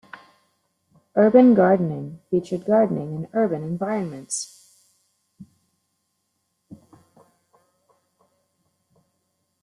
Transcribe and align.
"Urban 1.15 1.53
Gardening" 1.53 2.21
featured 2.31 2.65
gardening 2.65 3.13
in 3.13 3.27
urban 3.35 3.61
environments. 3.63 4.79